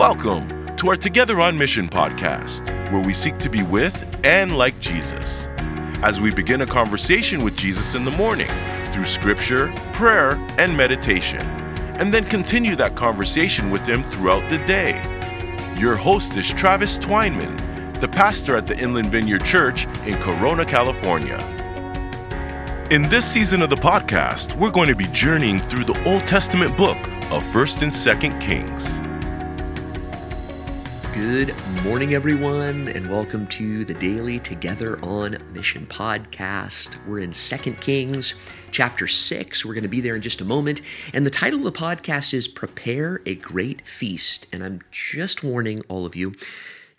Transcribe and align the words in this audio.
Welcome 0.00 0.74
to 0.76 0.88
our 0.88 0.96
Together 0.96 1.42
on 1.42 1.58
Mission 1.58 1.86
podcast, 1.86 2.66
where 2.90 3.02
we 3.02 3.12
seek 3.12 3.36
to 3.36 3.50
be 3.50 3.62
with 3.62 4.18
and 4.24 4.56
like 4.56 4.80
Jesus. 4.80 5.46
As 6.02 6.22
we 6.22 6.32
begin 6.32 6.62
a 6.62 6.66
conversation 6.66 7.44
with 7.44 7.54
Jesus 7.54 7.94
in 7.94 8.06
the 8.06 8.10
morning 8.12 8.48
through 8.92 9.04
scripture, 9.04 9.70
prayer, 9.92 10.36
and 10.56 10.74
meditation, 10.74 11.42
and 11.98 12.14
then 12.14 12.24
continue 12.24 12.74
that 12.76 12.96
conversation 12.96 13.68
with 13.68 13.86
Him 13.86 14.02
throughout 14.04 14.40
the 14.48 14.56
day. 14.64 15.02
Your 15.78 15.96
host 15.96 16.34
is 16.38 16.50
Travis 16.50 16.96
Twineman, 16.96 18.00
the 18.00 18.08
pastor 18.08 18.56
at 18.56 18.66
the 18.66 18.78
Inland 18.78 19.08
Vineyard 19.08 19.44
Church 19.44 19.84
in 20.06 20.14
Corona, 20.14 20.64
California. 20.64 21.36
In 22.90 23.02
this 23.10 23.30
season 23.30 23.60
of 23.60 23.68
the 23.68 23.76
podcast, 23.76 24.56
we're 24.56 24.70
going 24.70 24.88
to 24.88 24.96
be 24.96 25.08
journeying 25.08 25.58
through 25.58 25.84
the 25.84 26.02
Old 26.08 26.26
Testament 26.26 26.74
book 26.78 26.96
of 27.30 27.42
1st 27.52 27.82
and 27.82 27.92
2nd 27.92 28.40
Kings. 28.40 28.98
Good 31.20 31.54
morning, 31.84 32.14
everyone, 32.14 32.88
and 32.88 33.10
welcome 33.10 33.46
to 33.48 33.84
the 33.84 33.92
Daily 33.92 34.38
Together 34.38 34.98
on 35.04 35.36
Mission 35.52 35.84
podcast. 35.84 36.96
We're 37.06 37.18
in 37.18 37.32
2 37.32 37.74
Kings 37.74 38.34
chapter 38.70 39.06
6. 39.06 39.62
We're 39.62 39.74
going 39.74 39.82
to 39.82 39.88
be 39.88 40.00
there 40.00 40.16
in 40.16 40.22
just 40.22 40.40
a 40.40 40.46
moment. 40.46 40.80
And 41.12 41.26
the 41.26 41.30
title 41.30 41.58
of 41.58 41.66
the 41.66 41.78
podcast 41.78 42.32
is 42.32 42.48
Prepare 42.48 43.20
a 43.26 43.34
Great 43.34 43.86
Feast. 43.86 44.46
And 44.50 44.64
I'm 44.64 44.80
just 44.90 45.44
warning 45.44 45.82
all 45.90 46.06
of 46.06 46.16
you, 46.16 46.34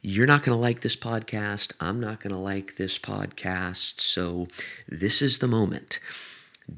you're 0.03 0.27
not 0.27 0.43
going 0.43 0.55
to 0.55 0.61
like 0.61 0.81
this 0.81 0.95
podcast. 0.95 1.73
I'm 1.79 1.99
not 1.99 2.19
going 2.19 2.31
to 2.31 2.39
like 2.39 2.75
this 2.75 2.99
podcast. 2.99 4.01
So 4.01 4.47
this 4.87 5.23
is 5.23 5.39
the 5.39 5.47
moment. 5.47 5.97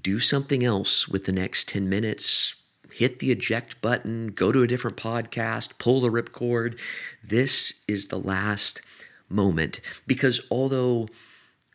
Do 0.02 0.18
something 0.20 0.64
else 0.64 1.10
with 1.10 1.26
the 1.26 1.34
next 1.34 1.68
10 1.68 1.90
minutes 1.90 2.56
hit 2.94 3.20
the 3.20 3.32
eject 3.32 3.82
button, 3.82 4.28
go 4.28 4.52
to 4.52 4.62
a 4.62 4.68
different 4.68 4.98
podcast, 4.98 5.78
pull 5.78 6.02
the 6.02 6.10
ripcord. 6.10 6.80
This 7.24 7.84
is 7.88 8.08
the 8.08 8.20
last 8.20 8.82
moment 9.30 9.82
because 10.08 10.42
although 10.52 11.08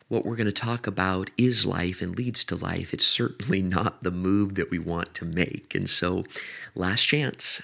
what 0.09 0.25
we're 0.25 0.37
going 0.37 0.47
to 0.47 0.53
talk 0.53 0.87
about 0.87 1.31
is 1.37 1.67
life 1.67 2.01
and 2.01 2.17
leads 2.17 2.45
to 2.45 2.57
life, 2.57 2.95
it's 2.95 3.07
certainly 3.07 3.63
not 3.77 4.03
the 4.03 4.11
move 4.11 4.55
that 4.55 4.71
we 4.71 4.79
want 4.79 5.15
to 5.15 5.25
make. 5.25 5.75
And 5.75 5.89
so, 5.89 6.25
last 6.75 7.03
chance. 7.03 7.61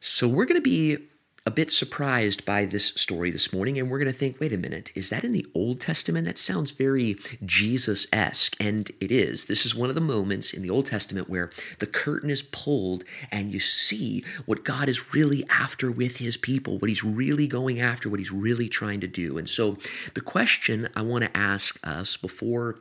So, 0.00 0.28
we're 0.28 0.44
going 0.44 0.60
to 0.60 0.62
be 0.62 0.98
a 1.46 1.50
bit 1.50 1.70
surprised 1.70 2.44
by 2.44 2.66
this 2.66 2.88
story 2.88 3.30
this 3.30 3.50
morning, 3.50 3.78
and 3.78 3.90
we're 3.90 3.98
going 3.98 4.12
to 4.12 4.18
think, 4.18 4.38
wait 4.40 4.52
a 4.52 4.58
minute, 4.58 4.92
is 4.94 5.08
that 5.08 5.24
in 5.24 5.32
the 5.32 5.46
Old 5.54 5.80
Testament? 5.80 6.26
That 6.26 6.36
sounds 6.36 6.70
very 6.70 7.16
Jesus 7.46 8.06
esque, 8.12 8.56
and 8.60 8.90
it 9.00 9.10
is. 9.10 9.46
This 9.46 9.64
is 9.64 9.74
one 9.74 9.88
of 9.88 9.94
the 9.94 10.02
moments 10.02 10.52
in 10.52 10.60
the 10.60 10.68
Old 10.68 10.84
Testament 10.84 11.30
where 11.30 11.50
the 11.78 11.86
curtain 11.86 12.28
is 12.28 12.42
pulled 12.42 13.04
and 13.32 13.50
you 13.50 13.58
see 13.58 14.22
what 14.44 14.64
God 14.64 14.88
is 14.88 15.14
really 15.14 15.42
after 15.48 15.90
with 15.90 16.18
his 16.18 16.36
people, 16.36 16.78
what 16.78 16.90
he's 16.90 17.04
really 17.04 17.46
going 17.46 17.80
after, 17.80 18.10
what 18.10 18.20
he's 18.20 18.32
really 18.32 18.68
trying 18.68 19.00
to 19.00 19.08
do. 19.08 19.38
And 19.38 19.48
so, 19.48 19.78
the 20.12 20.20
question 20.20 20.90
I 20.94 21.00
want 21.00 21.24
to 21.24 21.34
ask 21.36 21.78
us 21.82 22.18
before 22.18 22.78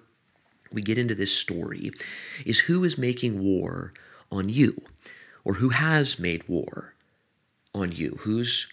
we 0.74 0.82
get 0.82 0.98
into 0.98 1.16
this 1.16 1.36
story 1.36 1.92
is 2.46 2.60
who 2.60 2.84
is 2.84 2.98
making 2.98 3.42
war 3.42 3.94
on 4.32 4.50
you, 4.50 4.82
or 5.46 5.56
who 5.56 5.70
has 5.70 6.20
made 6.20 6.48
war? 6.50 6.94
On 7.74 7.92
you? 7.92 8.18
Who's 8.22 8.68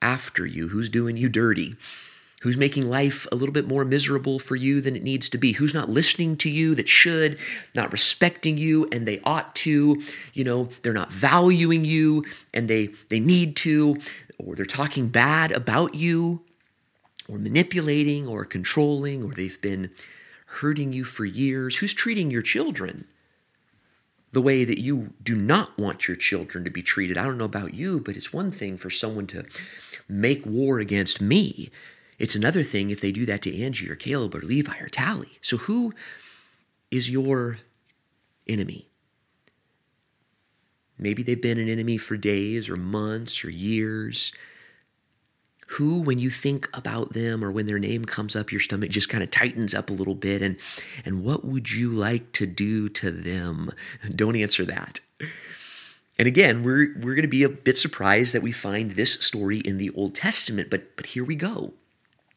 after 0.00 0.44
you? 0.46 0.68
Who's 0.68 0.88
doing 0.88 1.16
you 1.16 1.28
dirty? 1.28 1.76
Who's 2.42 2.56
making 2.56 2.88
life 2.88 3.28
a 3.30 3.36
little 3.36 3.52
bit 3.52 3.68
more 3.68 3.84
miserable 3.84 4.40
for 4.40 4.56
you 4.56 4.80
than 4.80 4.96
it 4.96 5.04
needs 5.04 5.28
to 5.28 5.38
be? 5.38 5.52
Who's 5.52 5.74
not 5.74 5.88
listening 5.88 6.36
to 6.38 6.50
you 6.50 6.74
that 6.74 6.88
should, 6.88 7.38
not 7.72 7.92
respecting 7.92 8.58
you 8.58 8.88
and 8.90 9.06
they 9.06 9.20
ought 9.20 9.54
to? 9.56 10.02
You 10.34 10.44
know, 10.44 10.64
they're 10.82 10.92
not 10.92 11.12
valuing 11.12 11.84
you 11.84 12.24
and 12.52 12.66
they 12.66 12.88
they 13.10 13.20
need 13.20 13.54
to, 13.58 13.98
or 14.38 14.56
they're 14.56 14.66
talking 14.66 15.06
bad 15.06 15.52
about 15.52 15.94
you, 15.94 16.42
or 17.28 17.38
manipulating 17.38 18.26
or 18.26 18.44
controlling, 18.44 19.22
or 19.22 19.30
they've 19.30 19.60
been 19.60 19.92
hurting 20.46 20.92
you 20.92 21.04
for 21.04 21.24
years. 21.24 21.76
Who's 21.76 21.94
treating 21.94 22.32
your 22.32 22.42
children 22.42 23.06
the 24.32 24.42
way 24.42 24.64
that 24.64 24.80
you 24.80 25.12
do 25.22 25.36
not 25.36 25.78
want 25.78 26.08
your 26.08 26.16
children 26.16 26.64
to 26.64 26.70
be 26.70 26.82
treated. 26.82 27.18
I 27.18 27.24
don't 27.24 27.38
know 27.38 27.44
about 27.44 27.74
you, 27.74 28.00
but 28.00 28.16
it's 28.16 28.32
one 28.32 28.50
thing 28.50 28.78
for 28.78 28.90
someone 28.90 29.26
to 29.28 29.44
make 30.08 30.44
war 30.46 30.80
against 30.80 31.20
me. 31.20 31.70
It's 32.18 32.34
another 32.34 32.62
thing 32.62 32.90
if 32.90 33.00
they 33.00 33.12
do 33.12 33.26
that 33.26 33.42
to 33.42 33.62
Angie 33.62 33.90
or 33.90 33.96
Caleb 33.96 34.34
or 34.34 34.40
Levi 34.40 34.78
or 34.78 34.88
Tally. 34.88 35.38
So 35.42 35.58
who 35.58 35.92
is 36.90 37.10
your 37.10 37.58
enemy? 38.46 38.88
Maybe 40.98 41.22
they've 41.22 41.40
been 41.40 41.58
an 41.58 41.68
enemy 41.68 41.98
for 41.98 42.16
days 42.16 42.70
or 42.70 42.76
months 42.76 43.44
or 43.44 43.50
years 43.50 44.32
who, 45.72 46.00
when 46.02 46.18
you 46.18 46.28
think 46.28 46.68
about 46.74 47.14
them 47.14 47.42
or 47.42 47.50
when 47.50 47.64
their 47.64 47.78
name 47.78 48.04
comes 48.04 48.36
up, 48.36 48.52
your 48.52 48.60
stomach 48.60 48.90
just 48.90 49.08
kind 49.08 49.22
of 49.22 49.30
tightens 49.30 49.74
up 49.74 49.88
a 49.88 49.94
little 49.94 50.14
bit. 50.14 50.42
And, 50.42 50.56
and 51.06 51.24
what 51.24 51.46
would 51.46 51.70
you 51.70 51.90
like 51.90 52.32
to 52.32 52.46
do 52.46 52.90
to 52.90 53.10
them? 53.10 53.72
Don't 54.14 54.36
answer 54.36 54.66
that. 54.66 55.00
And 56.18 56.28
again, 56.28 56.62
we're, 56.62 56.94
we're 57.00 57.14
going 57.14 57.22
to 57.22 57.28
be 57.28 57.42
a 57.42 57.48
bit 57.48 57.78
surprised 57.78 58.34
that 58.34 58.42
we 58.42 58.52
find 58.52 58.92
this 58.92 59.14
story 59.14 59.58
in 59.60 59.78
the 59.78 59.90
Old 59.90 60.14
Testament, 60.14 60.68
but, 60.68 60.94
but 60.94 61.06
here 61.06 61.24
we 61.24 61.36
go. 61.36 61.72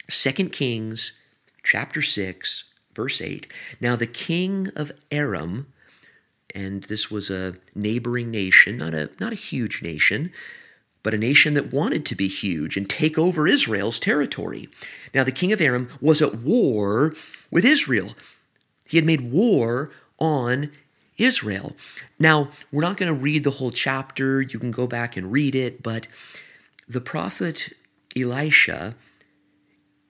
Second 0.09 0.53
Kings 0.53 1.12
chapter 1.62 2.02
6, 2.02 2.63
verse 2.94 3.22
8. 3.22 3.47
Now 3.81 3.97
the 3.97 4.07
king 4.07 4.69
of 4.78 4.94
Aram, 5.12 5.67
and 6.53 6.84
this 6.84 7.12
was 7.12 7.29
a 7.29 7.57
neighboring 7.75 8.31
nation, 8.31 8.78
not 8.78 8.94
a, 8.94 9.09
not 9.19 9.34
a 9.34 9.35
huge 9.35 9.81
nation, 9.81 10.31
but 11.06 11.14
a 11.14 11.18
nation 11.20 11.54
that 11.54 11.72
wanted 11.72 12.04
to 12.04 12.16
be 12.16 12.28
huge 12.28 12.76
and 12.76 12.90
take 12.90 13.16
over 13.16 13.48
Israel's 13.48 14.00
territory. 14.00 14.68
Now, 15.14 15.24
the 15.24 15.32
king 15.32 15.54
of 15.54 15.62
Aram 15.62 15.88
was 16.02 16.20
at 16.20 16.40
war 16.40 17.14
with 17.52 17.64
Israel. 17.64 18.16
He 18.88 18.98
had 18.98 19.06
made 19.06 19.32
war 19.32 19.92
on 20.18 20.72
Israel. 21.20 21.76
Now, 22.18 22.50
we're 22.72 22.82
not 22.82 22.98
going 22.98 23.14
to 23.14 23.22
read 23.22 23.44
the 23.44 23.52
whole 23.52 23.70
chapter. 23.70 24.42
You 24.42 24.58
can 24.58 24.72
go 24.72 24.88
back 24.88 25.16
and 25.16 25.32
read 25.32 25.54
it, 25.54 25.84
but 25.84 26.08
the 26.88 27.02
prophet 27.02 27.72
Elisha 28.18 28.96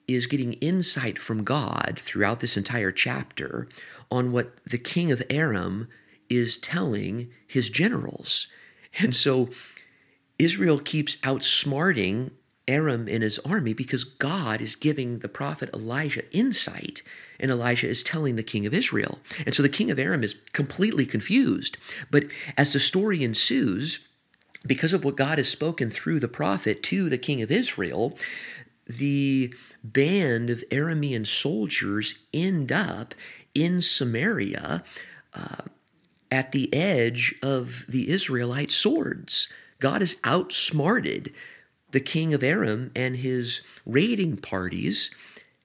is 0.08 0.26
getting 0.26 0.54
insight 0.54 1.18
from 1.18 1.44
God 1.44 1.98
throughout 2.00 2.40
this 2.40 2.56
entire 2.56 2.90
chapter 2.90 3.68
on 4.10 4.32
what 4.32 4.56
the 4.64 4.78
king 4.78 5.12
of 5.12 5.22
Aram 5.28 5.88
is 6.30 6.56
telling 6.56 7.28
his 7.46 7.68
generals. 7.68 8.46
And 8.98 9.14
so 9.14 9.50
Israel 10.38 10.78
keeps 10.78 11.16
outsmarting 11.16 12.30
Aram 12.68 13.08
and 13.08 13.22
his 13.22 13.38
army 13.40 13.72
because 13.72 14.04
God 14.04 14.60
is 14.60 14.76
giving 14.76 15.20
the 15.20 15.28
prophet 15.28 15.70
Elijah 15.72 16.24
insight, 16.34 17.02
and 17.38 17.50
Elijah 17.50 17.88
is 17.88 18.02
telling 18.02 18.36
the 18.36 18.42
king 18.42 18.66
of 18.66 18.74
Israel. 18.74 19.20
And 19.44 19.54
so 19.54 19.62
the 19.62 19.68
king 19.68 19.90
of 19.90 19.98
Aram 19.98 20.24
is 20.24 20.36
completely 20.52 21.06
confused. 21.06 21.76
But 22.10 22.24
as 22.56 22.72
the 22.72 22.80
story 22.80 23.22
ensues, 23.22 24.06
because 24.66 24.92
of 24.92 25.04
what 25.04 25.16
God 25.16 25.38
has 25.38 25.48
spoken 25.48 25.90
through 25.90 26.18
the 26.18 26.28
prophet 26.28 26.82
to 26.84 27.08
the 27.08 27.18
king 27.18 27.40
of 27.40 27.52
Israel, 27.52 28.18
the 28.86 29.54
band 29.84 30.50
of 30.50 30.64
Aramean 30.70 31.26
soldiers 31.26 32.16
end 32.34 32.72
up 32.72 33.14
in 33.54 33.80
Samaria 33.80 34.82
uh, 35.34 35.62
at 36.30 36.52
the 36.52 36.72
edge 36.74 37.34
of 37.42 37.84
the 37.88 38.08
Israelite 38.08 38.72
swords. 38.72 39.48
God 39.78 40.00
has 40.00 40.16
outsmarted 40.24 41.32
the 41.90 42.00
king 42.00 42.34
of 42.34 42.42
Aram 42.42 42.90
and 42.94 43.16
his 43.16 43.60
raiding 43.84 44.36
parties 44.36 45.10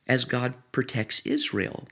as 0.07 0.25
God 0.25 0.53
protects 0.71 1.21
Israel. 1.25 1.87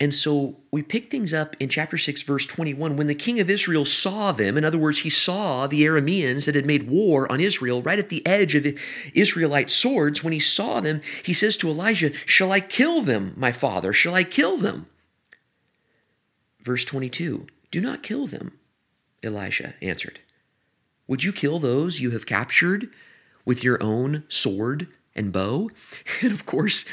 And 0.00 0.12
so 0.12 0.56
we 0.72 0.82
pick 0.82 1.10
things 1.10 1.32
up 1.32 1.56
in 1.60 1.68
chapter 1.68 1.96
6, 1.96 2.22
verse 2.24 2.46
21. 2.46 2.96
When 2.96 3.06
the 3.06 3.14
king 3.14 3.38
of 3.38 3.48
Israel 3.48 3.84
saw 3.84 4.32
them, 4.32 4.58
in 4.58 4.64
other 4.64 4.78
words, 4.78 4.98
he 5.00 5.10
saw 5.10 5.66
the 5.66 5.84
Arameans 5.84 6.46
that 6.46 6.56
had 6.56 6.66
made 6.66 6.88
war 6.88 7.30
on 7.30 7.40
Israel 7.40 7.80
right 7.80 7.98
at 7.98 8.08
the 8.08 8.26
edge 8.26 8.56
of 8.56 8.66
Israelite 9.14 9.70
swords. 9.70 10.24
When 10.24 10.32
he 10.32 10.40
saw 10.40 10.80
them, 10.80 11.00
he 11.22 11.32
says 11.32 11.56
to 11.58 11.70
Elijah, 11.70 12.12
Shall 12.26 12.50
I 12.50 12.60
kill 12.60 13.02
them, 13.02 13.34
my 13.36 13.52
father? 13.52 13.92
Shall 13.92 14.14
I 14.14 14.24
kill 14.24 14.56
them? 14.56 14.86
Verse 16.60 16.84
22 16.84 17.46
Do 17.70 17.80
not 17.80 18.02
kill 18.02 18.26
them, 18.26 18.58
Elijah 19.22 19.74
answered. 19.80 20.18
Would 21.06 21.24
you 21.24 21.32
kill 21.32 21.58
those 21.58 22.00
you 22.00 22.10
have 22.10 22.26
captured 22.26 22.88
with 23.44 23.62
your 23.62 23.82
own 23.82 24.24
sword 24.28 24.88
and 25.14 25.32
bow? 25.32 25.70
And 26.22 26.32
of 26.32 26.46
course, 26.46 26.84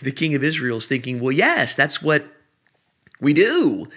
the 0.00 0.12
king 0.12 0.34
of 0.34 0.44
Israel 0.44 0.78
is 0.78 0.88
thinking, 0.88 1.20
well, 1.20 1.32
yes, 1.32 1.76
that's 1.76 2.02
what 2.02 2.26
we 3.20 3.32
do 3.32 3.88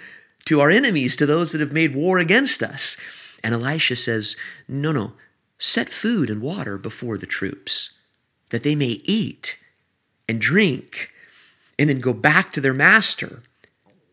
to 0.46 0.62
our 0.62 0.70
enemies, 0.70 1.16
to 1.18 1.26
those 1.26 1.52
that 1.52 1.62
have 1.62 1.74
made 1.74 1.94
war 1.94 2.20
against 2.20 2.64
us. 2.64 2.96
And 3.44 3.54
Elisha 3.54 3.96
says, 3.98 4.36
no, 4.68 4.92
no, 4.92 5.14
set 5.58 5.90
food 5.90 6.30
and 6.30 6.42
water 6.42 6.78
before 6.78 7.18
the 7.18 7.26
troops, 7.26 7.92
that 8.50 8.64
they 8.64 8.76
may 8.76 9.02
eat 9.04 9.58
and 10.30 10.40
drink 10.40 11.12
and 11.78 11.90
then 11.90 12.00
go 12.00 12.14
back 12.14 12.52
to 12.54 12.62
their 12.62 12.74
master. 12.74 13.44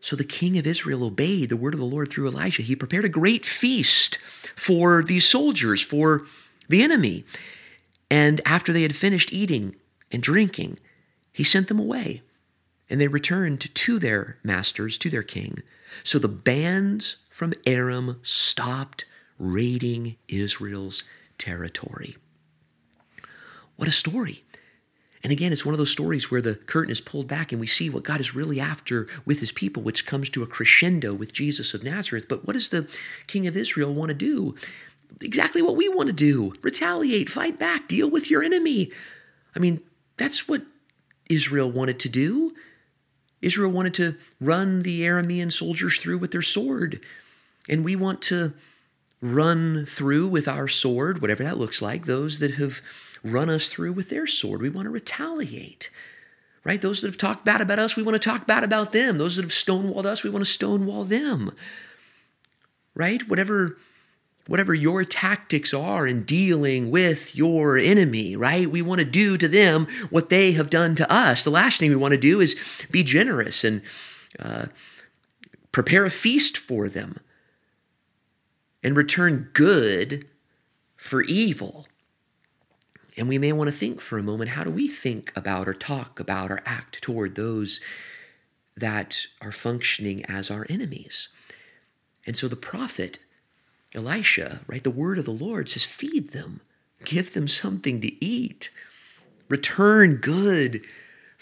So 0.05 0.15
the 0.15 0.23
king 0.23 0.59
of 0.59 0.67
Israel 0.67 1.03
obeyed 1.03 1.49
the 1.49 1.57
word 1.57 1.73
of 1.73 1.79
the 1.79 1.85
Lord 1.87 2.11
through 2.11 2.27
Elijah. 2.27 2.61
He 2.61 2.75
prepared 2.75 3.05
a 3.05 3.09
great 3.09 3.43
feast 3.43 4.19
for 4.55 5.01
these 5.03 5.25
soldiers, 5.25 5.81
for 5.81 6.27
the 6.69 6.83
enemy. 6.83 7.25
And 8.07 8.39
after 8.45 8.71
they 8.71 8.83
had 8.83 8.95
finished 8.95 9.33
eating 9.33 9.75
and 10.11 10.21
drinking, 10.21 10.77
he 11.33 11.43
sent 11.43 11.69
them 11.69 11.79
away. 11.79 12.21
And 12.87 13.01
they 13.01 13.07
returned 13.07 13.73
to 13.73 13.97
their 13.97 14.37
masters, 14.43 14.99
to 14.99 15.09
their 15.09 15.23
king. 15.23 15.63
So 16.03 16.19
the 16.19 16.27
bands 16.27 17.15
from 17.27 17.55
Aram 17.65 18.19
stopped 18.21 19.05
raiding 19.39 20.17
Israel's 20.27 21.03
territory. 21.39 22.15
What 23.75 23.89
a 23.89 23.91
story. 23.91 24.43
And 25.25 25.31
again, 25.31 25.51
it's 25.51 25.65
one 25.65 25.73
of 25.73 25.79
those 25.79 25.89
stories 25.89 26.29
where 26.29 26.39
the 26.39 26.53
curtain 26.53 26.91
is 26.91 27.01
pulled 27.01 27.27
back 27.27 27.51
and 27.51 27.59
we 27.59 27.65
see 27.65 27.89
what 27.89 28.03
God 28.03 28.21
is 28.21 28.35
really 28.35 28.59
after 28.59 29.07
with 29.25 29.39
his 29.39 29.51
people, 29.51 29.81
which 29.81 30.05
comes 30.05 30.29
to 30.29 30.43
a 30.43 30.45
crescendo 30.45 31.15
with 31.15 31.33
Jesus 31.33 31.73
of 31.73 31.83
Nazareth. 31.83 32.27
But 32.29 32.45
what 32.45 32.53
does 32.53 32.69
the 32.69 32.87
king 33.25 33.47
of 33.47 33.57
Israel 33.57 33.91
want 33.91 34.09
to 34.09 34.13
do? 34.13 34.53
Exactly 35.23 35.63
what 35.63 35.75
we 35.77 35.89
want 35.89 36.09
to 36.09 36.13
do 36.13 36.53
retaliate, 36.61 37.27
fight 37.27 37.57
back, 37.57 37.87
deal 37.87 38.07
with 38.07 38.29
your 38.29 38.43
enemy. 38.43 38.91
I 39.55 39.59
mean, 39.59 39.81
that's 40.15 40.47
what 40.47 40.61
Israel 41.27 41.71
wanted 41.71 41.99
to 42.01 42.09
do. 42.09 42.53
Israel 43.41 43.71
wanted 43.71 43.95
to 43.95 44.17
run 44.39 44.83
the 44.83 45.01
Aramean 45.01 45.51
soldiers 45.51 45.97
through 45.97 46.19
with 46.19 46.33
their 46.33 46.43
sword. 46.43 46.99
And 47.67 47.83
we 47.83 47.95
want 47.95 48.21
to 48.23 48.53
run 49.21 49.87
through 49.87 50.27
with 50.27 50.47
our 50.47 50.67
sword, 50.67 51.19
whatever 51.19 51.41
that 51.41 51.57
looks 51.57 51.81
like, 51.81 52.05
those 52.05 52.37
that 52.37 52.53
have 52.55 52.79
run 53.25 53.49
us 53.49 53.67
through 53.69 53.93
with 53.93 54.09
their 54.09 54.27
sword. 54.27 54.61
We 54.61 54.69
want 54.69 54.85
to 54.85 54.91
retaliate. 54.91 55.89
Right? 56.63 56.81
Those 56.81 57.01
that 57.01 57.07
have 57.07 57.17
talked 57.17 57.45
bad 57.45 57.61
about 57.61 57.79
us, 57.79 57.95
we 57.95 58.03
want 58.03 58.21
to 58.21 58.29
talk 58.29 58.47
bad 58.47 58.63
about 58.63 58.91
them. 58.91 59.17
Those 59.17 59.35
that 59.35 59.43
have 59.43 59.51
stonewalled 59.51 60.05
us, 60.05 60.23
we 60.23 60.29
want 60.29 60.43
to 60.43 60.51
stonewall 60.51 61.03
them. 61.03 61.53
Right? 62.95 63.27
Whatever 63.27 63.77
whatever 64.47 64.75
your 64.75 65.03
tactics 65.03 65.73
are 65.73 66.05
in 66.05 66.23
dealing 66.23 66.91
with 66.91 67.35
your 67.35 67.79
enemy, 67.79 68.35
right? 68.35 68.69
We 68.69 68.83
want 68.83 68.99
to 68.99 69.05
do 69.05 69.37
to 69.37 69.47
them 69.47 69.87
what 70.11 70.29
they 70.29 70.51
have 70.51 70.69
done 70.69 70.93
to 70.95 71.11
us. 71.11 71.43
The 71.43 71.49
last 71.49 71.79
thing 71.79 71.89
we 71.89 71.95
want 71.95 72.11
to 72.11 72.17
do 72.19 72.39
is 72.39 72.55
be 72.91 73.03
generous 73.03 73.63
and 73.63 73.81
uh, 74.39 74.67
prepare 75.71 76.05
a 76.05 76.11
feast 76.11 76.57
for 76.57 76.87
them 76.87 77.19
and 78.83 78.95
return 78.95 79.49
good 79.53 80.27
for 80.95 81.23
evil. 81.23 81.87
And 83.17 83.27
we 83.27 83.37
may 83.37 83.53
want 83.53 83.69
to 83.69 83.75
think 83.75 84.01
for 84.01 84.17
a 84.17 84.23
moment 84.23 84.51
how 84.51 84.63
do 84.63 84.69
we 84.69 84.87
think 84.87 85.31
about 85.35 85.67
or 85.67 85.73
talk 85.73 86.19
about 86.19 86.51
or 86.51 86.61
act 86.65 87.01
toward 87.01 87.35
those 87.35 87.79
that 88.75 89.27
are 89.41 89.51
functioning 89.51 90.25
as 90.25 90.51
our 90.51 90.65
enemies? 90.69 91.29
And 92.27 92.35
so 92.35 92.47
the 92.47 92.55
prophet 92.55 93.19
Elisha, 93.95 94.59
right, 94.67 94.83
the 94.83 94.89
word 94.91 95.17
of 95.17 95.25
the 95.25 95.31
Lord 95.31 95.69
says, 95.69 95.85
feed 95.85 96.31
them, 96.31 96.59
give 97.05 97.33
them 97.33 97.47
something 97.47 98.01
to 98.01 98.23
eat, 98.23 98.69
return 99.47 100.17
good 100.17 100.85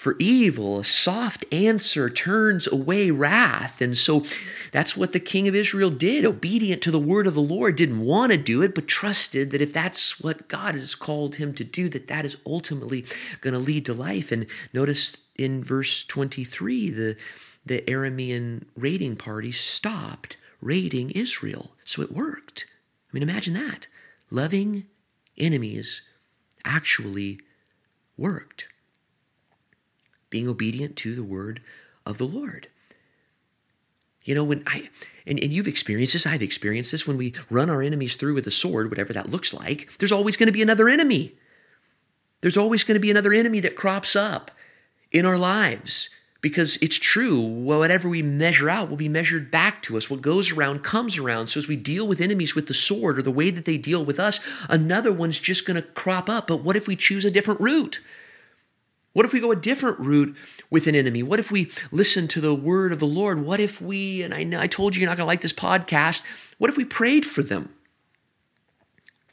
for 0.04 0.18
evil. 0.20 0.80
A 0.80 0.84
soft 0.84 1.46
answer 1.50 2.10
turns 2.10 2.68
away 2.68 3.10
wrath. 3.10 3.82
And 3.82 3.98
so 3.98 4.26
that's 4.74 4.98
what 4.98 5.14
the 5.14 5.20
king 5.20 5.48
of 5.48 5.56
Israel 5.56 5.90
did, 5.90 6.26
obedient 6.26 6.82
to 6.82 6.92
the 6.92 7.00
word 7.00 7.26
of 7.26 7.36
the 7.36 7.42
Lord, 7.42 7.78
didn't 7.78 8.02
want 8.02 8.34
to 8.34 8.38
do 8.38 8.62
it, 8.62 8.76
but 8.76 8.86
trusted 8.86 9.52
that 9.52 9.62
if 9.62 9.72
that's 9.72 10.20
what 10.20 10.50
God 10.50 10.76
has 10.76 10.94
called 10.94 11.36
him 11.36 11.54
to 11.54 11.64
do, 11.64 11.88
that 11.88 12.10
that 12.10 12.26
is 12.26 12.36
ultimately 12.46 13.06
going 13.40 13.54
to 13.54 13.60
lead 13.60 13.86
to 13.86 13.94
life. 13.94 14.30
And 14.34 14.46
notice 14.74 15.20
in 15.38 15.64
verse 15.64 16.04
23, 16.04 16.90
the, 16.90 17.16
the 17.66 17.82
Aramean 17.84 18.66
raiding 18.76 19.16
party 19.16 19.54
stopped 19.54 20.36
raiding 20.60 21.12
Israel. 21.12 21.72
So 21.86 22.02
it 22.02 22.12
worked. 22.12 22.66
I 23.10 23.10
mean, 23.14 23.24
imagine 23.24 23.54
that. 23.54 23.88
Loving 24.30 24.86
enemies 25.38 26.02
actually 26.66 27.40
worked 28.18 28.68
being 30.33 30.50
obedient 30.50 30.95
to 30.95 31.13
the 31.13 31.24
word 31.24 31.62
of 32.07 32.18
the 32.18 32.25
Lord. 32.25 32.68
You 34.24 34.33
know, 34.33 34.44
when 34.44 34.63
I, 34.65 34.89
and, 35.27 35.39
and 35.39 35.53
you've 35.53 35.68
experienced 35.68 36.13
this, 36.13 36.25
I've 36.25 36.41
experienced 36.41 36.91
this, 36.91 37.06
when 37.06 37.18
we 37.18 37.35
run 37.51 37.69
our 37.69 37.83
enemies 37.83 38.15
through 38.15 38.33
with 38.33 38.47
a 38.47 38.51
sword, 38.51 38.89
whatever 38.89 39.13
that 39.13 39.30
looks 39.30 39.53
like, 39.53 39.95
there's 40.00 40.12
always 40.12 40.35
going 40.35 40.47
to 40.47 40.53
be 40.53 40.63
another 40.63 40.89
enemy. 40.89 41.33
There's 42.41 42.57
always 42.57 42.83
going 42.83 42.95
to 42.95 43.00
be 43.00 43.12
another 43.12 43.31
enemy 43.31 43.59
that 43.59 43.75
crops 43.75 44.15
up 44.15 44.50
in 45.12 45.24
our 45.24 45.38
lives 45.38 46.09
because 46.41 46.77
it's 46.77 46.97
true. 46.97 47.39
Whatever 47.39 48.09
we 48.09 48.24
measure 48.24 48.71
out 48.71 48.89
will 48.89 48.97
be 48.97 49.09
measured 49.09 49.51
back 49.51 49.83
to 49.83 49.97
us. 49.97 50.09
What 50.09 50.24
goes 50.24 50.51
around 50.51 50.83
comes 50.83 51.19
around. 51.19 51.45
So 51.45 51.59
as 51.59 51.68
we 51.68 51.75
deal 51.75 52.07
with 52.07 52.21
enemies 52.21 52.56
with 52.56 52.65
the 52.65 52.74
sword 52.74 53.19
or 53.19 53.21
the 53.21 53.30
way 53.30 53.51
that 53.51 53.65
they 53.65 53.77
deal 53.77 54.03
with 54.03 54.19
us, 54.19 54.39
another 54.68 55.13
one's 55.13 55.38
just 55.38 55.68
going 55.68 55.80
to 55.80 55.88
crop 55.89 56.27
up. 56.27 56.47
But 56.47 56.63
what 56.63 56.75
if 56.75 56.88
we 56.88 56.95
choose 56.95 57.24
a 57.24 57.30
different 57.30 57.62
route? 57.62 58.00
What 59.13 59.25
if 59.25 59.33
we 59.33 59.39
go 59.39 59.51
a 59.51 59.56
different 59.56 60.00
route 60.00 60.36
with 60.69 60.88
an 60.88 60.95
enemy? 60.95 61.21
What 61.21 61.39
if 61.39 61.51
we 61.51 61.71
listen 61.92 62.27
to 62.30 62.42
the 62.42 62.56
word 62.56 62.92
of 62.92 63.00
the 63.00 63.06
Lord? 63.06 63.44
What 63.45 63.60
if 63.60 63.80
we, 63.80 64.24
and 64.24 64.33
I, 64.33 64.63
I 64.63 64.68
told 64.68 64.95
you 64.95 65.01
you're 65.01 65.10
not 65.10 65.18
going 65.18 65.25
to 65.25 65.27
like 65.27 65.42
this 65.42 65.54
podcast, 65.54 66.24
what 66.57 66.69
if 66.69 66.77
we 66.77 66.86
prayed 66.86 67.25
for 67.25 67.44
them? 67.44 67.74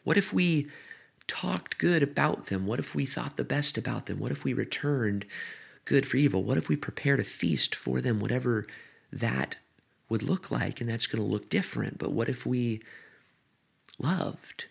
What 0.05 0.19
if 0.19 0.32
we 0.32 0.69
talked 1.27 1.79
good 1.79 2.03
about 2.03 2.47
them? 2.47 2.67
What 2.67 2.79
if 2.79 2.94
we 2.94 3.06
thought 3.06 3.37
the 3.37 3.44
best 3.44 3.79
about 3.79 4.06
them? 4.06 4.19
What 4.19 4.32
if 4.32 4.44
we 4.44 4.53
returned 4.53 5.25
good 5.87 6.06
for 6.06 6.19
evil? 6.19 6.43
What 6.43 6.59
if 6.59 6.69
we 6.69 6.76
prepared 6.76 7.21
a 7.21 7.25
feast 7.25 7.75
for 7.75 8.00
them, 8.00 8.21
whatever 8.21 8.67
that 9.12 9.56
would 10.11 10.23
look 10.23 10.50
like? 10.50 10.81
And 10.81 10.91
that's 10.91 11.06
going 11.06 11.23
to 11.23 11.31
look 11.31 11.49
different. 11.49 11.99
But 11.99 12.12
what 12.12 12.29
if 12.29 12.44
we 12.44 12.83
loved? 13.99 14.67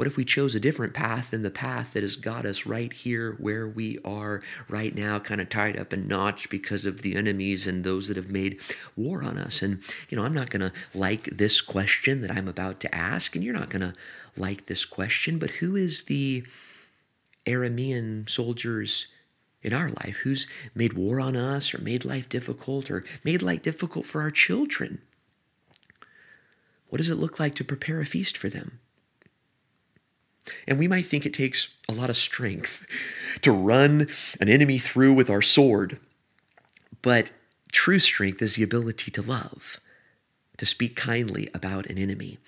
What 0.00 0.06
if 0.06 0.16
we 0.16 0.24
chose 0.24 0.54
a 0.54 0.60
different 0.60 0.94
path 0.94 1.30
than 1.30 1.42
the 1.42 1.50
path 1.50 1.92
that 1.92 2.02
has 2.02 2.16
got 2.16 2.46
us 2.46 2.64
right 2.64 2.90
here 2.90 3.36
where 3.38 3.68
we 3.68 3.98
are 4.02 4.40
right 4.66 4.94
now, 4.94 5.18
kind 5.18 5.42
of 5.42 5.50
tied 5.50 5.78
up 5.78 5.92
and 5.92 6.08
notched 6.08 6.48
because 6.48 6.86
of 6.86 7.02
the 7.02 7.14
enemies 7.14 7.66
and 7.66 7.84
those 7.84 8.08
that 8.08 8.16
have 8.16 8.30
made 8.30 8.62
war 8.96 9.22
on 9.22 9.36
us? 9.36 9.60
And, 9.60 9.82
you 10.08 10.16
know, 10.16 10.24
I'm 10.24 10.32
not 10.32 10.48
going 10.48 10.62
to 10.62 10.72
like 10.94 11.24
this 11.24 11.60
question 11.60 12.22
that 12.22 12.30
I'm 12.30 12.48
about 12.48 12.80
to 12.80 12.94
ask, 12.94 13.36
and 13.36 13.44
you're 13.44 13.52
not 13.52 13.68
going 13.68 13.82
to 13.82 13.92
like 14.38 14.64
this 14.64 14.86
question, 14.86 15.38
but 15.38 15.50
who 15.50 15.76
is 15.76 16.04
the 16.04 16.44
Aramean 17.44 18.26
soldiers 18.26 19.06
in 19.62 19.74
our 19.74 19.90
life? 19.90 20.20
Who's 20.22 20.46
made 20.74 20.94
war 20.94 21.20
on 21.20 21.36
us 21.36 21.74
or 21.74 21.78
made 21.82 22.06
life 22.06 22.26
difficult 22.26 22.90
or 22.90 23.04
made 23.22 23.42
life 23.42 23.60
difficult 23.60 24.06
for 24.06 24.22
our 24.22 24.30
children? 24.30 25.02
What 26.88 26.96
does 26.96 27.10
it 27.10 27.16
look 27.16 27.38
like 27.38 27.54
to 27.56 27.64
prepare 27.64 28.00
a 28.00 28.06
feast 28.06 28.38
for 28.38 28.48
them? 28.48 28.80
And 30.66 30.78
we 30.78 30.88
might 30.88 31.06
think 31.06 31.26
it 31.26 31.34
takes 31.34 31.74
a 31.88 31.92
lot 31.92 32.10
of 32.10 32.16
strength 32.16 32.86
to 33.42 33.52
run 33.52 34.08
an 34.40 34.48
enemy 34.48 34.78
through 34.78 35.12
with 35.12 35.30
our 35.30 35.42
sword. 35.42 35.98
But 37.02 37.30
true 37.72 37.98
strength 37.98 38.42
is 38.42 38.56
the 38.56 38.62
ability 38.62 39.10
to 39.12 39.22
love, 39.22 39.80
to 40.58 40.66
speak 40.66 40.96
kindly 40.96 41.48
about 41.54 41.86
an 41.86 41.98
enemy. 41.98 42.38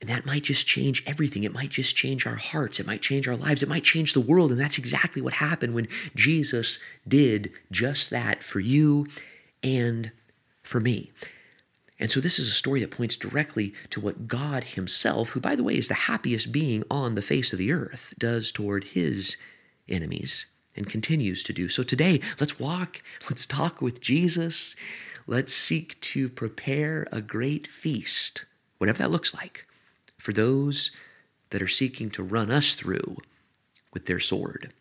And 0.00 0.10
that 0.10 0.26
might 0.26 0.42
just 0.42 0.66
change 0.66 1.04
everything. 1.06 1.44
It 1.44 1.54
might 1.54 1.70
just 1.70 1.94
change 1.94 2.26
our 2.26 2.34
hearts. 2.34 2.80
It 2.80 2.86
might 2.86 3.02
change 3.02 3.28
our 3.28 3.36
lives. 3.36 3.62
It 3.62 3.68
might 3.68 3.84
change 3.84 4.14
the 4.14 4.20
world. 4.20 4.50
And 4.50 4.60
that's 4.60 4.78
exactly 4.78 5.22
what 5.22 5.34
happened 5.34 5.74
when 5.74 5.86
Jesus 6.16 6.80
did 7.06 7.52
just 7.70 8.10
that 8.10 8.42
for 8.42 8.58
you 8.58 9.06
and 9.62 10.10
for 10.64 10.80
me. 10.80 11.12
And 12.02 12.10
so 12.10 12.18
this 12.18 12.40
is 12.40 12.48
a 12.48 12.50
story 12.50 12.80
that 12.80 12.90
points 12.90 13.14
directly 13.14 13.74
to 13.90 14.00
what 14.00 14.26
God 14.26 14.64
Himself, 14.64 15.30
who, 15.30 15.40
by 15.40 15.54
the 15.54 15.62
way, 15.62 15.78
is 15.78 15.86
the 15.86 15.94
happiest 15.94 16.50
being 16.50 16.82
on 16.90 17.14
the 17.14 17.22
face 17.22 17.52
of 17.52 17.60
the 17.60 17.70
earth, 17.70 18.12
does 18.18 18.50
toward 18.50 18.82
His 18.82 19.36
enemies 19.88 20.46
and 20.74 20.90
continues 20.90 21.44
to 21.44 21.52
do. 21.52 21.68
So 21.68 21.84
today, 21.84 22.20
let's 22.40 22.58
walk, 22.58 23.02
let's 23.30 23.46
talk 23.46 23.80
with 23.80 24.00
Jesus, 24.00 24.74
let's 25.28 25.54
seek 25.54 26.00
to 26.00 26.28
prepare 26.28 27.06
a 27.12 27.20
great 27.20 27.68
feast, 27.68 28.46
whatever 28.78 28.98
that 28.98 29.12
looks 29.12 29.32
like, 29.32 29.68
for 30.18 30.32
those 30.32 30.90
that 31.50 31.62
are 31.62 31.68
seeking 31.68 32.10
to 32.10 32.24
run 32.24 32.50
us 32.50 32.74
through 32.74 33.18
with 33.94 34.06
their 34.06 34.18
sword. 34.18 34.72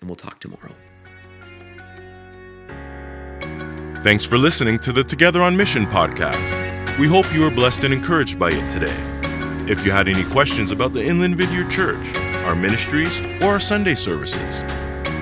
And 0.00 0.10
we'll 0.10 0.16
talk 0.16 0.40
tomorrow. 0.40 0.74
Thanks 4.02 4.24
for 4.24 4.36
listening 4.36 4.80
to 4.80 4.92
the 4.92 5.04
Together 5.04 5.40
on 5.42 5.56
Mission 5.56 5.86
podcast. 5.86 6.98
We 6.98 7.06
hope 7.06 7.32
you 7.32 7.42
were 7.42 7.52
blessed 7.52 7.84
and 7.84 7.94
encouraged 7.94 8.36
by 8.36 8.50
it 8.50 8.68
today. 8.68 8.96
If 9.70 9.86
you 9.86 9.92
had 9.92 10.08
any 10.08 10.24
questions 10.24 10.72
about 10.72 10.92
the 10.92 11.06
Inland 11.06 11.36
Vineyard 11.36 11.70
Church, 11.70 12.12
our 12.44 12.56
ministries, 12.56 13.20
or 13.40 13.50
our 13.50 13.60
Sunday 13.60 13.94
services, 13.94 14.64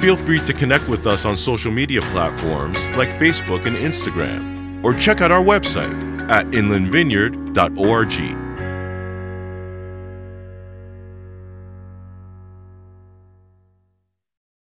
feel 0.00 0.16
free 0.16 0.38
to 0.38 0.54
connect 0.54 0.88
with 0.88 1.06
us 1.06 1.26
on 1.26 1.36
social 1.36 1.70
media 1.70 2.00
platforms 2.00 2.88
like 2.92 3.10
Facebook 3.10 3.66
and 3.66 3.76
Instagram, 3.76 4.82
or 4.82 4.94
check 4.94 5.20
out 5.20 5.30
our 5.30 5.44
website 5.44 6.30
at 6.30 6.46
inlandvineyard.org. 6.46 8.49